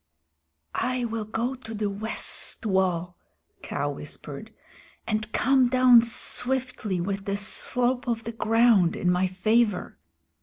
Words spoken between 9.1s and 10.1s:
my favor.